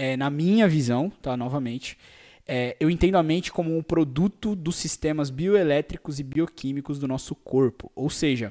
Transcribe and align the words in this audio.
é, 0.00 0.16
na 0.16 0.30
minha 0.30 0.66
visão, 0.66 1.10
tá? 1.20 1.36
Novamente, 1.36 1.98
é, 2.48 2.74
eu 2.80 2.88
entendo 2.88 3.16
a 3.16 3.22
mente 3.22 3.52
como 3.52 3.76
um 3.76 3.82
produto 3.82 4.56
dos 4.56 4.76
sistemas 4.76 5.28
bioelétricos 5.28 6.18
e 6.18 6.22
bioquímicos 6.22 6.98
do 6.98 7.06
nosso 7.06 7.34
corpo. 7.34 7.92
Ou 7.94 8.08
seja, 8.08 8.50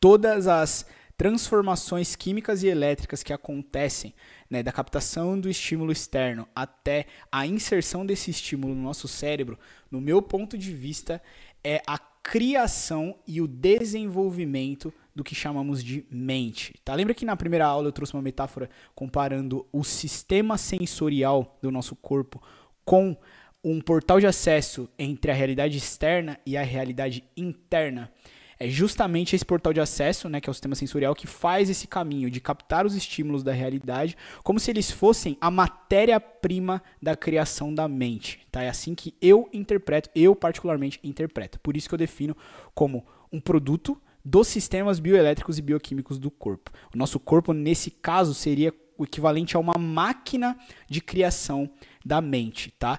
todas 0.00 0.46
as 0.46 0.86
transformações 1.18 2.16
químicas 2.16 2.62
e 2.62 2.68
elétricas 2.68 3.22
que 3.22 3.30
acontecem, 3.30 4.14
né, 4.48 4.62
da 4.62 4.72
captação 4.72 5.38
do 5.38 5.50
estímulo 5.50 5.92
externo 5.92 6.48
até 6.56 7.08
a 7.30 7.46
inserção 7.46 8.06
desse 8.06 8.30
estímulo 8.30 8.74
no 8.74 8.82
nosso 8.82 9.06
cérebro, 9.06 9.58
no 9.90 10.00
meu 10.00 10.22
ponto 10.22 10.56
de 10.56 10.72
vista, 10.72 11.20
é 11.62 11.82
a 11.86 11.98
criação 12.24 13.14
e 13.28 13.42
o 13.42 13.46
desenvolvimento 13.46 14.92
do 15.14 15.22
que 15.22 15.34
chamamos 15.34 15.84
de 15.84 16.04
mente. 16.10 16.74
Tá? 16.82 16.94
Lembra 16.94 17.14
que 17.14 17.24
na 17.24 17.36
primeira 17.36 17.66
aula 17.66 17.86
eu 17.86 17.92
trouxe 17.92 18.14
uma 18.14 18.22
metáfora 18.22 18.68
comparando 18.94 19.68
o 19.70 19.84
sistema 19.84 20.56
sensorial 20.56 21.56
do 21.62 21.70
nosso 21.70 21.94
corpo 21.94 22.42
com 22.82 23.16
um 23.62 23.80
portal 23.80 24.18
de 24.18 24.26
acesso 24.26 24.88
entre 24.98 25.30
a 25.30 25.34
realidade 25.34 25.76
externa 25.76 26.40
e 26.44 26.56
a 26.56 26.62
realidade 26.62 27.22
interna. 27.36 28.10
É 28.58 28.68
justamente 28.68 29.34
esse 29.34 29.44
portal 29.44 29.72
de 29.72 29.80
acesso, 29.80 30.28
né, 30.28 30.40
que 30.40 30.48
é 30.48 30.52
o 30.52 30.54
sistema 30.54 30.74
sensorial, 30.74 31.14
que 31.14 31.26
faz 31.26 31.68
esse 31.68 31.86
caminho 31.86 32.30
de 32.30 32.40
captar 32.40 32.86
os 32.86 32.94
estímulos 32.94 33.42
da 33.42 33.52
realidade 33.52 34.16
como 34.42 34.60
se 34.60 34.70
eles 34.70 34.90
fossem 34.90 35.36
a 35.40 35.50
matéria-prima 35.50 36.82
da 37.02 37.16
criação 37.16 37.74
da 37.74 37.88
mente. 37.88 38.46
Tá? 38.50 38.62
É 38.62 38.68
assim 38.68 38.94
que 38.94 39.14
eu 39.20 39.48
interpreto, 39.52 40.10
eu 40.14 40.34
particularmente 40.34 41.00
interpreto. 41.02 41.58
Por 41.60 41.76
isso 41.76 41.88
que 41.88 41.94
eu 41.94 41.98
defino 41.98 42.36
como 42.74 43.04
um 43.32 43.40
produto 43.40 44.00
dos 44.24 44.48
sistemas 44.48 44.98
bioelétricos 44.98 45.58
e 45.58 45.62
bioquímicos 45.62 46.18
do 46.18 46.30
corpo. 46.30 46.70
O 46.94 46.96
nosso 46.96 47.20
corpo, 47.20 47.52
nesse 47.52 47.90
caso, 47.90 48.32
seria 48.32 48.72
o 48.96 49.04
equivalente 49.04 49.56
a 49.56 49.60
uma 49.60 49.76
máquina 49.76 50.56
de 50.88 51.00
criação 51.00 51.68
da 52.04 52.20
mente, 52.20 52.70
tá? 52.78 52.98